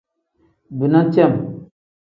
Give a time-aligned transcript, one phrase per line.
[0.79, 1.33] Bina cem.